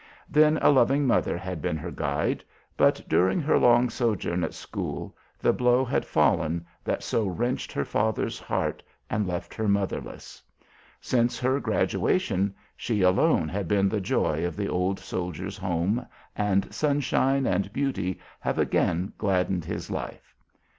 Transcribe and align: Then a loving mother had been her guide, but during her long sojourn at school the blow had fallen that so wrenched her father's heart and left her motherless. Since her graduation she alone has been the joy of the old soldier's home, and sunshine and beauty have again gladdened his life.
Then 0.27 0.57
a 0.63 0.71
loving 0.71 1.05
mother 1.05 1.37
had 1.37 1.61
been 1.61 1.77
her 1.77 1.91
guide, 1.91 2.43
but 2.75 3.07
during 3.07 3.39
her 3.39 3.59
long 3.59 3.87
sojourn 3.87 4.43
at 4.43 4.55
school 4.55 5.15
the 5.37 5.53
blow 5.53 5.85
had 5.85 6.05
fallen 6.07 6.65
that 6.83 7.03
so 7.03 7.27
wrenched 7.27 7.71
her 7.71 7.85
father's 7.85 8.39
heart 8.39 8.81
and 9.11 9.27
left 9.27 9.53
her 9.53 9.67
motherless. 9.67 10.41
Since 11.01 11.37
her 11.37 11.59
graduation 11.59 12.55
she 12.75 13.03
alone 13.03 13.47
has 13.49 13.67
been 13.67 13.89
the 13.89 14.01
joy 14.01 14.43
of 14.43 14.55
the 14.55 14.67
old 14.67 14.99
soldier's 14.99 15.59
home, 15.59 16.07
and 16.35 16.73
sunshine 16.73 17.45
and 17.45 17.71
beauty 17.71 18.19
have 18.39 18.57
again 18.57 19.13
gladdened 19.19 19.65
his 19.65 19.91
life. 19.91 20.33